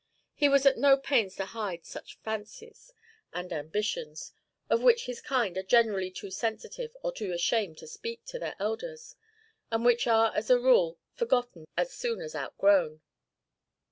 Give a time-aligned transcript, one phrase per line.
[0.33, 2.91] He was at no pains to hide such fancies
[3.33, 4.33] and ambitions,
[4.67, 8.55] of which his kind are generally too sensitive or too ashamed to speak to their
[8.59, 9.15] elders,
[9.69, 13.01] and which are as a rule forgotten as soon as outgrown.